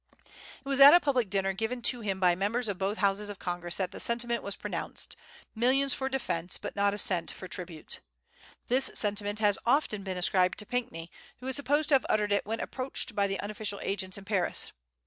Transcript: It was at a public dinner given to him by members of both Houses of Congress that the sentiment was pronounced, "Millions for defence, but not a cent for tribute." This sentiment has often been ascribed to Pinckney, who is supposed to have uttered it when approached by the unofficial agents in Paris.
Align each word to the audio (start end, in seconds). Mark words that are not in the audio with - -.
It 0.65 0.65
was 0.67 0.79
at 0.79 0.95
a 0.95 0.99
public 0.99 1.29
dinner 1.29 1.53
given 1.53 1.83
to 1.83 2.01
him 2.01 2.19
by 2.19 2.33
members 2.33 2.67
of 2.67 2.79
both 2.79 2.97
Houses 2.97 3.29
of 3.29 3.37
Congress 3.37 3.75
that 3.75 3.91
the 3.91 3.99
sentiment 3.99 4.41
was 4.41 4.55
pronounced, 4.55 5.15
"Millions 5.53 5.93
for 5.93 6.09
defence, 6.09 6.57
but 6.57 6.75
not 6.75 6.95
a 6.95 6.97
cent 6.97 7.29
for 7.29 7.47
tribute." 7.47 7.99
This 8.67 8.89
sentiment 8.95 9.37
has 9.37 9.59
often 9.63 10.01
been 10.01 10.17
ascribed 10.17 10.57
to 10.57 10.65
Pinckney, 10.65 11.11
who 11.39 11.45
is 11.45 11.55
supposed 11.55 11.89
to 11.89 11.93
have 11.95 12.05
uttered 12.09 12.31
it 12.31 12.47
when 12.47 12.59
approached 12.61 13.13
by 13.13 13.27
the 13.27 13.39
unofficial 13.41 13.79
agents 13.83 14.17
in 14.17 14.25
Paris. 14.25 14.71